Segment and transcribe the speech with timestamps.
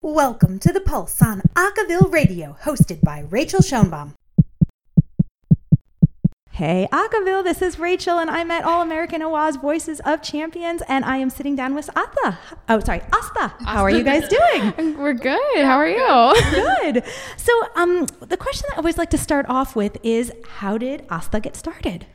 [0.00, 4.14] Welcome to The Pulse on Acaville Radio, hosted by Rachael Schoenbaum.
[6.52, 11.04] Hey, Acaville, this is Rachael, and I'm at All American Awaaz Voices of Champions, and
[11.04, 12.38] I am sitting down with Astha.
[12.68, 13.52] Oh, sorry, Astha.
[13.64, 14.96] How are you guys doing?
[14.98, 15.64] We're good.
[15.64, 16.34] How are you?
[16.52, 17.02] Good.
[17.36, 21.08] So, um, the question that I always like to start off with is how did
[21.08, 22.06] Astha get started?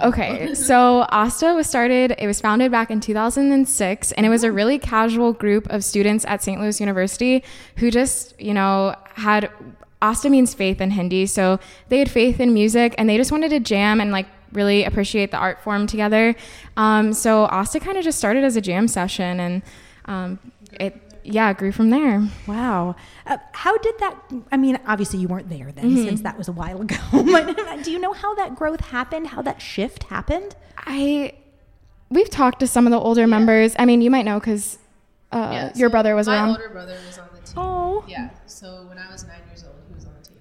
[0.00, 4.50] Okay, so Astha was started, it was founded back in 2006, and it was a
[4.50, 6.60] really casual group of students at St.
[6.60, 7.44] Louis University
[7.76, 9.50] who just, you know, had
[10.00, 11.26] Astha means faith in Hindi.
[11.26, 14.84] So they had faith in music and they just wanted to jam and like really
[14.84, 16.34] appreciate the art form together.
[16.76, 19.62] Um, so Astha kind of just started as a jam session and
[20.06, 20.38] um,
[20.80, 22.26] it, yeah, grew from there.
[22.46, 22.96] Wow.
[23.26, 24.16] Uh, how did that?
[24.50, 26.96] I mean, obviously you weren't there then, since that was a while ago.
[27.12, 29.28] but do you know how that growth happened?
[29.28, 30.54] How that shift happened?
[30.78, 31.34] I,
[32.10, 33.74] we've talked to some of the older members.
[33.78, 34.78] I mean, you might know because
[35.32, 36.48] uh, Yeah, your brother was my around.
[36.48, 37.54] My older brother was on the team.
[37.56, 38.04] Oh.
[38.08, 38.30] Yeah.
[38.46, 40.38] So when I was nine years old, he was on the team.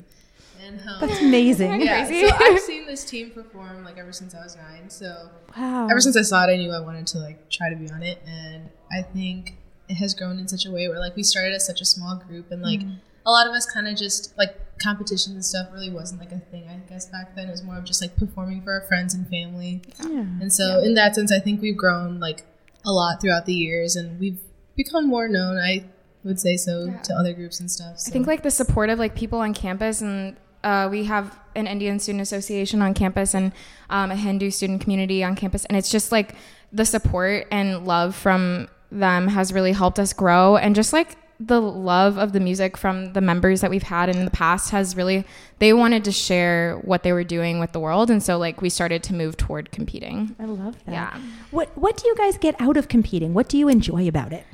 [0.61, 1.81] And um, That's amazing.
[1.85, 2.27] yeah, crazy.
[2.27, 4.89] so I've seen this team perform like ever since I was nine.
[4.89, 5.87] So Wow.
[5.89, 8.03] ever since I saw it, I knew I wanted to like try to be on
[8.03, 9.57] it, and I think
[9.91, 12.15] it has grown in such a way where like we started as such a small
[12.15, 12.81] group, and like
[13.25, 16.39] a lot of us kind of just like competitions and stuff really wasn't like a
[16.39, 16.67] thing.
[16.69, 19.27] I guess back then it was more of just like performing for our friends and
[19.27, 19.81] family.
[19.99, 20.25] Yeah.
[20.39, 22.45] And so, in that sense, I think we've grown like
[22.85, 24.39] a lot throughout the years, and we've
[24.77, 25.57] become more known.
[25.57, 25.85] I
[26.23, 27.99] would say so to other groups and stuff.
[27.99, 28.09] So.
[28.09, 31.67] I think like the support of like people on campus and uh, we have an
[31.67, 33.51] Indian student association on campus and
[33.89, 36.35] um, a Hindu student community on campus and it's just like
[36.71, 41.59] the support and love from them has really helped us grow and just like the
[41.59, 45.25] love of the music from the members that we've had in the past has really
[45.57, 48.69] they wanted to share what they were doing with the world and so like we
[48.69, 50.91] started to move toward competing I love that.
[50.91, 51.21] Yeah.
[51.49, 53.33] What What do you guys get out of competing?
[53.33, 54.45] What do you enjoy about it?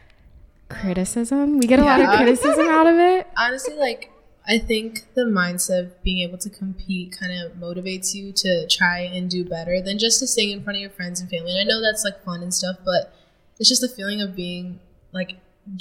[0.69, 4.11] criticism we get a lot of criticism out of it honestly, like
[4.47, 8.99] I think the mindset of being able to compete kind of motivates you to try
[8.99, 11.51] and do better than just to sing in front of your friends and family.
[11.51, 13.13] And I know that's like fun and stuff, but
[13.59, 14.79] it's just the feeling of being
[15.11, 15.37] like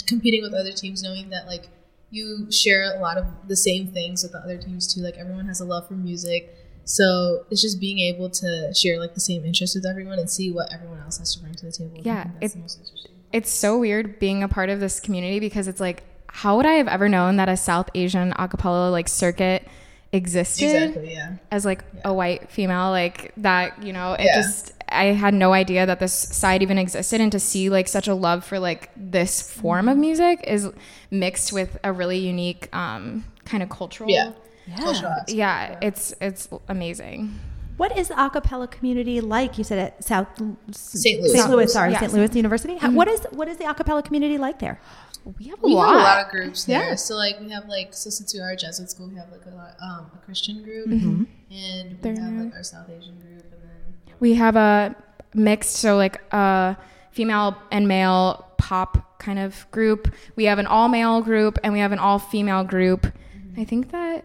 [0.06, 1.68] competing with other teams, knowing that like
[2.10, 5.00] you share a lot of the same things with the other teams too.
[5.00, 6.54] Like everyone has a love for music.
[6.84, 10.52] So it's just being able to share like the same interests with everyone and see
[10.52, 11.98] what everyone else has to bring to the table.
[12.02, 13.12] Yeah, think that's it- the most interesting.
[13.32, 16.74] it's so weird being a part of this community because it's like how would I
[16.74, 19.66] have ever known that a South Asian acapella like circuit
[20.12, 21.12] existed Exactly.
[21.12, 21.36] Yeah.
[21.50, 24.40] as like a white female like that you know it Yeah.
[24.42, 28.06] just I had no idea that this side even existed and to see like such
[28.08, 30.68] a love for like this form of music is
[31.10, 34.32] mixed with a really unique um kind of cultural Yeah.
[34.66, 34.76] Yeah.
[34.78, 37.38] Cultural yeah it's it's amazing
[37.76, 39.58] What is the acapella community like?
[39.58, 40.28] You said at South
[40.70, 41.20] St.
[41.20, 41.32] Louis.
[41.36, 41.50] St.
[41.50, 42.00] Louis, sorry, Yeah.
[42.00, 42.12] St.
[42.14, 42.76] Louis University.
[42.78, 44.80] How, what is what is the acapella community like there?
[45.38, 46.88] we have a we lot, have a lot of groups there.
[46.90, 46.94] Yeah.
[46.94, 49.44] So like we have like so since we are a Jesuit school, we have like
[49.44, 51.24] a lot, um, a Christian group, Mm-hmm.
[51.52, 53.45] and we They're have like our South Asian group, and then
[54.20, 54.94] We have a
[55.34, 56.76] mixed, so like a
[57.10, 60.12] female and male pop kind of group.
[60.36, 63.06] We have an all male group and we have an all female group.
[63.56, 64.24] I think that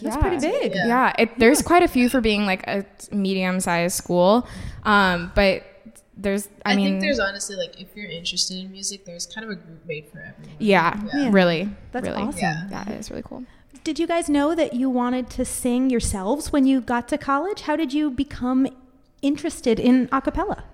[0.00, 0.20] That's yeah.
[0.20, 0.74] pretty big.
[0.74, 0.86] Yeah.
[0.86, 4.46] Yeah, it, there's quite a few for being like a medium sized school,
[4.84, 5.64] um, but
[6.16, 9.44] there's I, I, mean think there's honestly like if you're interested in music, there's kind
[9.44, 10.56] of a group made for everyone.
[10.58, 11.30] yeah, Yeah.
[11.30, 12.40] really That's really awesome.
[12.40, 12.66] Yeah.
[12.70, 13.44] that is really cool.
[13.84, 17.62] Did you guys know that you wanted to sing yourselves when you got to college?
[17.62, 18.68] How did you become
[19.22, 20.64] interested in acapella?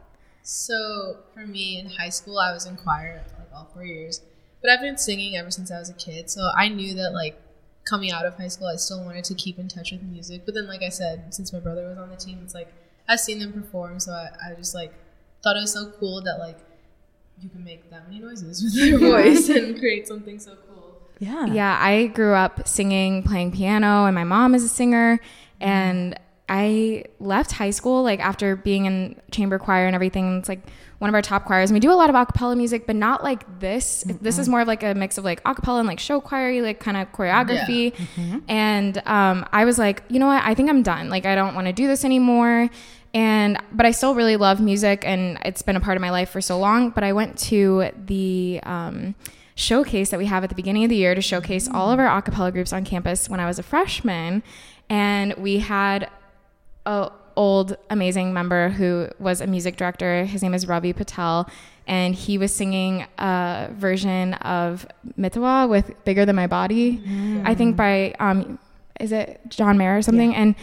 [0.42, 4.20] So for me in high school, I was in choir like all four years,
[4.60, 6.30] but I've been singing ever since I was a kid.
[6.30, 7.40] So I knew that like
[7.84, 10.44] coming out of high school, I still wanted to keep in touch with music.
[10.44, 12.72] But then, like I said, since my brother was on the team, it's like
[13.08, 14.92] I've seen them perform, so I, I just like
[15.42, 16.58] thought it was so cool that like
[17.40, 21.00] you can make that many noises with your voice and create something so cool.
[21.18, 21.46] Yeah.
[21.46, 25.16] Yeah, I grew up singing, playing piano, and my mom is a singer.
[25.16, 25.68] Mm-hmm.
[25.68, 30.38] And I left high school like after being in chamber choir and everything.
[30.38, 30.60] It's like
[30.98, 31.70] one of our top choirs.
[31.70, 34.04] And we do a lot of acapella music, but not like this.
[34.20, 36.80] This is more of like a mix of like acapella and like show choir, like
[36.80, 37.94] kind of choreography.
[38.48, 40.42] And um, I was like, you know what?
[40.44, 41.08] I think I'm done.
[41.08, 42.68] Like I don't want to do this anymore.
[43.14, 46.30] And but I still really love music, and it's been a part of my life
[46.30, 46.90] for so long.
[46.90, 49.14] But I went to the um,
[49.54, 52.08] showcase that we have at the beginning of the year to showcase all of our
[52.08, 54.42] a cappella groups on campus when I was a freshman.
[54.90, 56.10] And we had
[56.86, 60.24] a old amazing member who was a music director.
[60.24, 61.48] His name is Ravi Patel.
[61.86, 64.86] And he was singing a version of
[65.18, 67.02] Mitwa with Bigger Than My Body,
[67.44, 68.58] I think by, um,
[68.98, 70.34] is it John Mayer or something?
[70.34, 70.54] And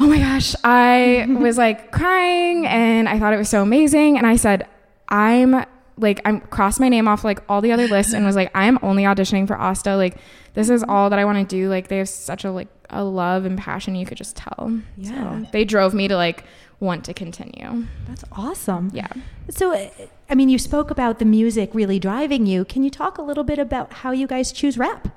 [0.00, 4.18] oh my gosh, I was like crying and I thought it was so amazing.
[4.18, 4.68] And I said,
[5.08, 5.64] I'm
[5.96, 8.66] like I'm crossed my name off like all the other lists and was like I
[8.66, 9.96] am only auditioning for Astha.
[9.96, 10.16] Like
[10.54, 11.68] this is all that I want to do.
[11.68, 14.80] Like they have such a like a love and passion you could just tell.
[14.96, 15.42] Yeah.
[15.42, 16.44] So they drove me to like
[16.80, 17.86] want to continue.
[18.06, 18.90] That's awesome.
[18.92, 19.06] Yeah.
[19.48, 19.88] So, uh,
[20.28, 22.64] I mean, you spoke about the music really driving you.
[22.64, 25.08] Can you talk a little bit about how you guys choose rap?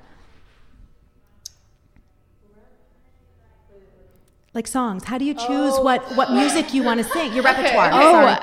[4.54, 5.04] Like songs.
[5.04, 5.82] How do you choose Oh.
[5.82, 7.32] what what music you want to sing?
[7.34, 7.90] Your repertoire.
[7.92, 8.36] Oh, sorry.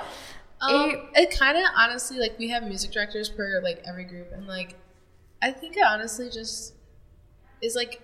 [0.61, 4.31] Um, It- it kind of honestly like we have music directors per like every group,
[4.31, 4.75] and like
[5.41, 6.73] I think it honestly just
[7.61, 8.01] is like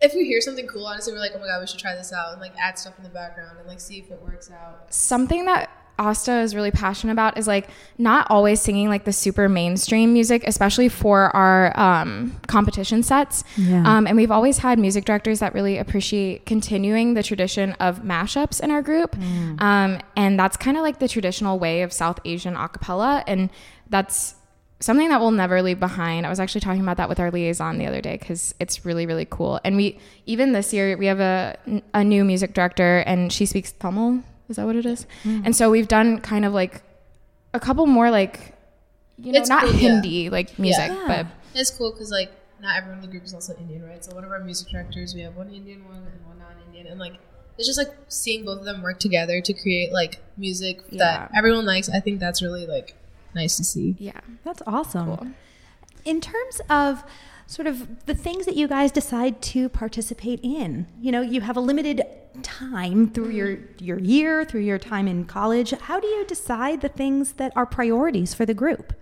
[0.00, 2.12] if we hear something cool, honestly, we're like, oh my god, we should try this
[2.12, 4.92] out, and like add stuff in the background and like see if it works out.
[4.94, 5.68] something that
[5.98, 7.68] Astha is really passionate about is like
[7.98, 13.44] not always singing like the super mainstream music, especially for our um, competition sets.
[13.56, 13.82] Yeah.
[13.84, 18.60] Um, and we've always had music directors that really appreciate continuing the tradition of mashups
[18.60, 19.16] in our group.
[19.60, 23.24] Um, and that's kind of like the traditional way of South Asian a cappella.
[23.26, 23.50] And
[23.88, 24.36] that's
[24.80, 26.26] something that we'll never leave behind.
[26.26, 29.06] I was actually talking about that with our liaison the other day because it's really,
[29.06, 29.60] really cool.
[29.64, 31.56] And we, even this year, we have a,
[31.92, 34.22] a new music director and she speaks Tamil.
[34.48, 35.06] Is that what it is?
[35.24, 35.42] Mm-hmm.
[35.46, 36.82] And so we've done kind of like
[37.54, 38.54] a couple more like,
[39.16, 39.78] you know, It's not cool, yeah.
[39.78, 41.04] Hindi like music, Yeah.
[41.06, 41.26] but
[41.58, 42.30] It's cool because like
[42.60, 44.04] not everyone in the group is also Indian, right?
[44.04, 46.98] So one of our music directors, we have one Indian one and one non-Indian, and
[46.98, 47.14] like
[47.58, 51.66] it's just like seeing both of them work together to create like music that everyone
[51.66, 51.88] likes.
[51.88, 52.94] I think that's really like
[53.34, 53.96] nice to see.
[53.98, 54.20] yeah.
[54.44, 55.16] That's awesome.
[55.16, 55.26] Cool.
[56.04, 57.02] In terms of
[57.48, 61.56] sort of the things that you guys decide to participate in, you know, you have
[61.56, 62.02] a limited
[62.42, 65.70] time through your your year, through your time in college.
[65.70, 68.92] How do you decide the things that are priorities for the group?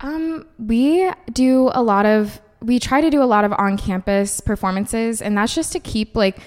[0.00, 5.20] Um, we do a lot of we try to do a lot of on-campus performances
[5.20, 6.38] and that's just to keep like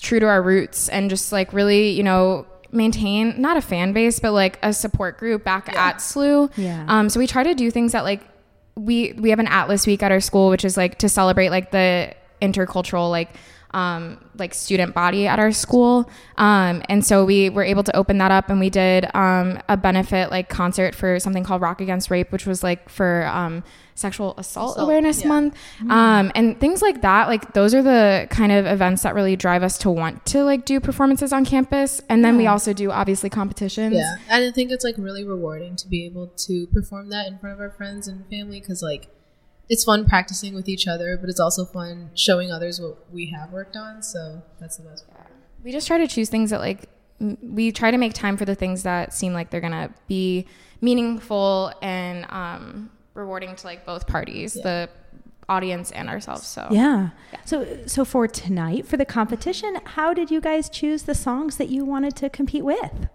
[0.00, 4.20] true to our roots and just like really, you know, maintain not a fan base
[4.20, 6.52] but like a support group back at SLU.
[6.56, 6.84] Yeah.
[6.86, 8.22] Um, so we try to do things that like
[8.76, 11.70] we we have an Atlas week at our school which is like to celebrate like
[11.70, 13.30] the intercultural like
[13.74, 16.08] um, like student body at our school.
[16.36, 19.76] Um, and so we were able to open that up and we did um, a
[19.76, 23.62] benefit like concert for something called Rock Against Rape, which was like for um,
[23.94, 25.28] sexual assault, Assault, awareness yeah.
[25.28, 25.56] month.
[25.88, 27.28] Um, and things like that.
[27.28, 30.64] Like those are the kind of events that really drive us to want to like
[30.64, 32.00] do performances on campus.
[32.08, 33.94] And then we also do obviously competitions.
[33.94, 37.38] Yeah, and I think it's like really rewarding to be able to perform that in
[37.38, 39.08] front of our friends and family because like
[39.68, 43.52] it's fun practicing with each other, but it's also fun showing others what we have
[43.52, 44.02] worked on.
[44.02, 45.30] So that's the best part.
[45.64, 46.88] we just try to choose things that like
[47.40, 50.46] we try to make time for the things that seem like they're gonna be
[50.80, 54.88] meaningful and um, rewarding to like both parties the
[55.48, 57.10] audience and ourselves so Yeah.
[57.44, 61.68] So so for tonight for the competition, how did you guys choose the songs that
[61.68, 63.08] you wanted to compete with?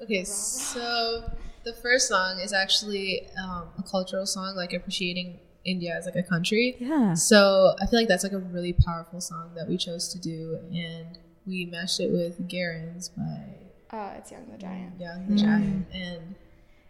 [0.00, 1.30] Okay, so
[1.68, 6.22] the first song is actually um, a cultural song, like appreciating India as like a
[6.22, 6.76] country.
[6.78, 7.14] Yeah.
[7.14, 10.58] So I feel like that's like a really powerful song that we chose to do,
[10.72, 15.86] and we matched it with Garen's by uh, it's young the giant Young the Giant,
[15.92, 16.34] and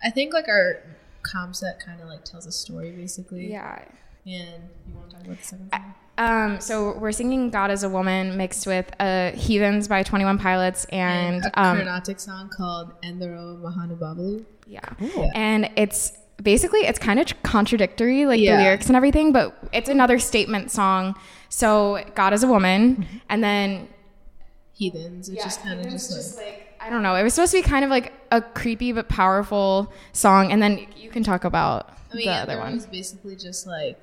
[0.03, 0.83] I think like our
[1.23, 3.51] comp set kind of like tells a story basically.
[3.51, 3.83] yeah
[4.25, 5.95] And you want to talk about the second song?
[6.19, 10.85] um, so we're singing God as a Woman mixed with uh, Heathens by 21 Pilots
[10.87, 14.45] and, a um, Carnatic song called Endaro Mahanubhavulu.
[14.69, 14.81] Yeah.
[15.01, 15.31] Yeah.
[15.35, 18.57] And it's basically it's kind of contradictory like Yeah.
[18.57, 21.17] the lyrics and everything, but it's another statement song.
[21.49, 23.17] So God is a woman mm-hmm.
[23.29, 23.89] and then
[24.75, 25.29] Heathens.
[25.29, 27.17] It's just kind of just like, I don't know.
[27.17, 30.87] It was supposed to be kind of like a creepy but powerful song and then
[30.97, 32.75] you can talk about I mean, the Endaro other one.
[32.75, 33.99] is basically just like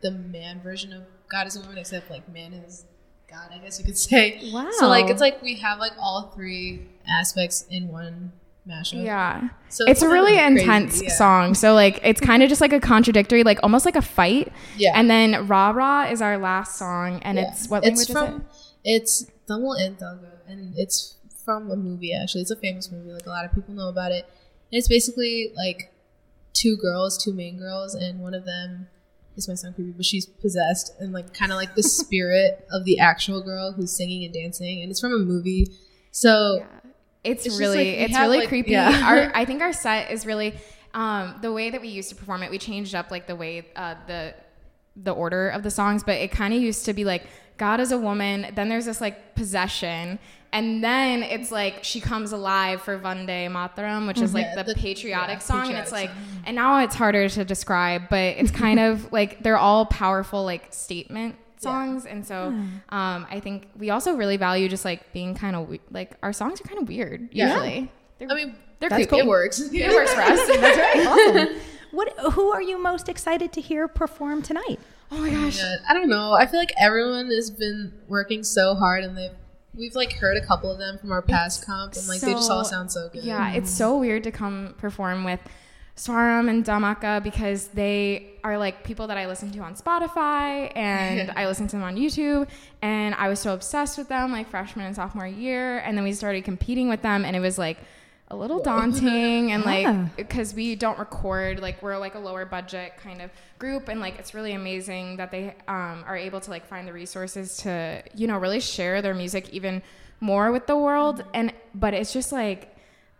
[0.00, 2.84] the man version of God is a woman, except like man is
[3.28, 4.50] God, I guess you could say.
[4.52, 4.70] Wow.
[4.78, 8.32] So like it's like we have like all three aspects in one
[8.68, 9.04] mashup.
[9.04, 9.48] Yeah.
[9.68, 11.10] So it's a really crazy, intense yeah.
[11.10, 11.54] song.
[11.54, 14.52] So like it's kind of just like a contradictory, like almost like a fight.
[14.76, 14.92] Yeah.
[14.94, 17.48] And then Ra Ra is our last song and Yeah.
[17.50, 18.42] it's what it's language from is
[18.84, 18.90] it?
[18.96, 22.42] it's Tamil and Telugu, and it's from a movie actually.
[22.42, 24.24] It's a famous movie, like a lot of people know about it.
[24.70, 25.92] And it's basically like
[26.52, 28.88] two girls, two main girls, and one of them
[29.36, 32.84] this might sound creepy, but she's possessed and like kind of like the spirit of
[32.84, 35.66] the actual girl who's singing and dancing, and it's from a movie.
[36.12, 36.83] So Yeah.
[37.24, 38.72] It's, It's really like, it's have, really like- creepy.
[38.72, 39.02] yeah.
[39.08, 40.54] Our I think our set is really
[40.92, 42.50] um, the way that we used to perform it.
[42.50, 44.34] We changed up like the way uh, the
[44.96, 47.26] the order of the songs, but it kind of used to be like
[47.56, 48.52] God is a woman.
[48.54, 50.18] Then there's this like possession,
[50.52, 54.74] and then it's like she comes alive for Vande Mataram, which is like Yeah, the,
[54.74, 58.36] the- patriotic yeah, song, and it's like, patriotic and now it's harder to describe, but
[58.36, 62.46] it's kind of like they're all powerful like statement songs, and so
[62.90, 66.32] um, I think we also really value just like being kind of we- like our
[66.32, 67.48] songs are kind of weird Yeah.
[67.48, 67.92] usually.
[68.18, 69.18] They're, I mean, they're They're That's creepy.
[69.24, 69.60] It works.
[69.60, 70.46] It works for us.
[70.60, 71.06] That's right.
[71.06, 71.56] Awesome.
[71.90, 72.12] What?
[72.32, 74.80] Who are you most excited to hear perform tonight?
[75.12, 75.58] oh my gosh.
[75.58, 76.32] Yeah, I don't know.
[76.32, 79.30] I feel like everyone has been working so hard, and they've
[79.76, 82.50] we've like heard a couple of them from our past comp, and like they just
[82.50, 83.22] all sound so good.
[83.22, 85.38] Yeah, it's so weird to come perform with
[85.96, 91.30] Swaram and Damaka because they are like people that I listen to on Spotify and
[91.36, 92.48] I listen to them on YouTube.
[92.82, 95.78] And I was so obsessed with them like freshman and sophomore year.
[95.78, 97.78] And then we started competing with them, and it was like
[98.28, 99.90] a little daunting and Yeah.
[99.90, 104.00] like because we don't record like we're like a lower budget kind of group and
[104.00, 108.02] like it's really amazing that they um, are able to like find the resources to
[108.14, 109.82] you know really share their music even
[110.20, 112.73] more with the world and but it's just like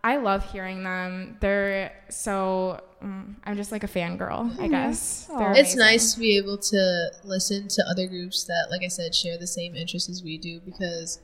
[0.04, 1.38] I love hearing them.
[1.40, 5.26] They're so mm, I'm just like a fangirl, I guess.
[5.26, 5.78] They're It's amazing.
[5.78, 9.46] nice to be able to listen to other groups that, like I said, share the
[9.46, 11.20] same interests as we do because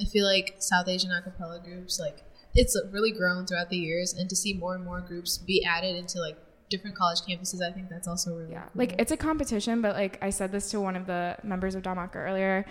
[0.00, 2.24] I feel like South Asian acapella groups, like,
[2.56, 5.94] it's really grown throughout the years, and to see more and more groups be added
[5.96, 6.36] into like
[6.70, 8.70] different college campuses, I think that's also really Yeah, cool.
[8.74, 11.82] like it's a competition, but like I said this to one of the members of
[11.82, 12.64] Damaka earlier.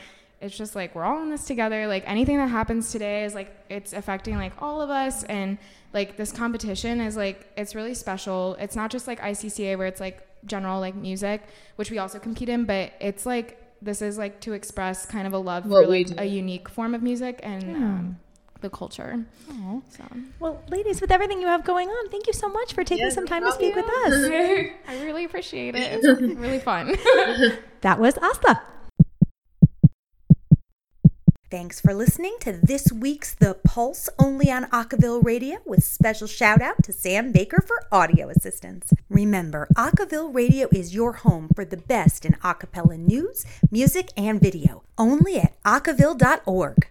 [0.43, 1.87] It's just like we're all in this together.
[1.87, 5.57] Like anything that happens today is like it's affecting like all of us, and
[5.93, 8.55] like this competition is like it's really special.
[8.59, 11.43] It's not just like ICCA where it's like general like music,
[11.77, 15.33] which we also compete in, but it's like this is like to express kind of
[15.33, 18.19] a love What for like a unique form of music and um,
[18.61, 19.25] the culture.
[19.89, 20.03] So
[20.39, 23.13] Well, ladies, with everything you have going on, thank you so much for taking Yeah,
[23.13, 24.13] some time to speak with us.
[24.87, 26.03] I really appreciate it.
[26.03, 26.97] It's really fun.
[27.81, 28.61] That was Astha.
[31.53, 36.63] Thanks for listening to this week's The Pulse only on Acaville Radio with special shout
[36.63, 38.91] out to Sam Baker for audio assistance.
[39.07, 44.81] Remember, Acaville Radio is your home for the best in acapella news, music, and video.
[44.97, 46.87] Only at acaville.org.